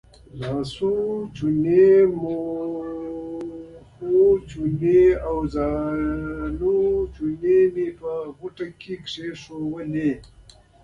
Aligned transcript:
لاسوچونې، 0.39 1.87
مخوچونې 2.21 5.01
او 5.27 5.35
ځانوچونی 5.53 7.59
مې 7.73 7.87
په 7.99 8.11
غوټه 8.37 8.67
کې 8.79 8.95
کېښودل. 9.09 9.93